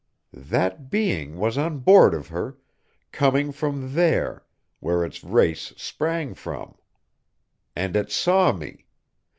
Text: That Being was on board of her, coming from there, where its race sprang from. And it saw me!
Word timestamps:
That 0.33 0.89
Being 0.89 1.37
was 1.37 1.59
on 1.59 1.77
board 1.77 2.15
of 2.15 2.29
her, 2.29 2.57
coming 3.11 3.51
from 3.51 3.93
there, 3.93 4.43
where 4.79 5.05
its 5.05 5.23
race 5.23 5.73
sprang 5.77 6.33
from. 6.33 6.73
And 7.75 7.95
it 7.95 8.09
saw 8.11 8.51
me! 8.51 8.87